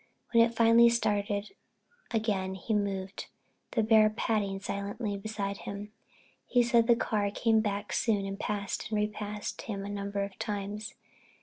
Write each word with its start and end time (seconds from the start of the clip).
When 0.31 0.43
it 0.43 0.55
finally 0.55 0.89
started 0.89 1.53
again 2.09 2.55
he 2.55 2.73
moved 2.73 3.27
on, 3.77 3.83
the 3.83 3.87
bear 3.87 4.09
padding 4.09 4.59
silently 4.59 5.15
beside 5.15 5.57
him. 5.57 5.91
He 6.47 6.63
said 6.63 6.87
the 6.87 6.95
car 6.95 7.29
came 7.29 7.61
back 7.61 7.93
soon 7.93 8.25
and 8.25 8.39
passed 8.39 8.89
and 8.89 8.97
repassed 8.97 9.61
him 9.61 9.85
a 9.85 9.89
number 9.89 10.23
of 10.23 10.39
times. 10.39 10.95